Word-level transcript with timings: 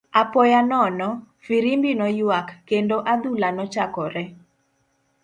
Apoya 0.21 0.61
nono, 0.69 1.09
firimbi 1.45 1.91
noywak, 1.99 2.47
kendo 2.69 2.95
adhula 3.13 3.49
nochakore. 3.55 4.23